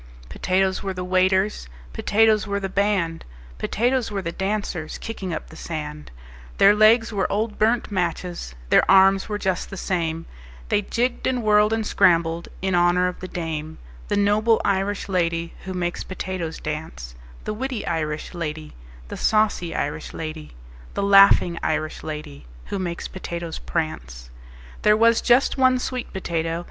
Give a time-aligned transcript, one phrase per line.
[0.29, 3.23] "Potatoes were the waiters, Potatoes were the band,
[3.59, 6.09] Potatoes were the dancers Kicking up the sand:
[6.57, 10.25] Their legs were old burnt matches, Their arms were just the same,
[10.69, 13.77] They jigged and whirled and scrambled In honor of the dame:
[14.07, 17.13] The noble Irish lady Who makes potatoes dance,
[17.43, 18.73] The witty Irish lady,
[19.09, 20.55] The saucy Irish lady,
[20.95, 24.31] The laughing Irish lady Who makes potatoes prance.
[24.81, 26.59] "There was just one sweet potato.